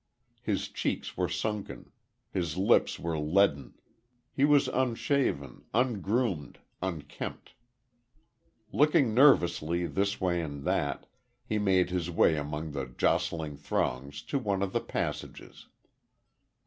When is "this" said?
9.85-10.19